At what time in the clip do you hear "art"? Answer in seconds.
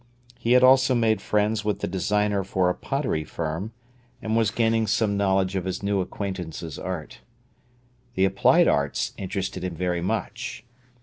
6.79-7.21